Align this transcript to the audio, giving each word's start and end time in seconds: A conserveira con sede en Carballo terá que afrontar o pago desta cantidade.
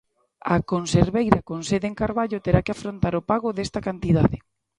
A 0.53 0.55
conserveira 0.71 1.39
con 1.49 1.59
sede 1.69 1.87
en 1.91 1.95
Carballo 2.01 2.43
terá 2.45 2.59
que 2.65 2.73
afrontar 2.75 3.13
o 3.19 3.25
pago 3.31 3.49
desta 3.57 3.83
cantidade. 3.87 4.37